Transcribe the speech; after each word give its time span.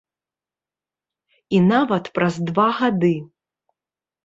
І 1.59 1.61
нават 1.73 2.11
праз 2.17 2.33
два 2.51 2.69
гады. 2.81 3.15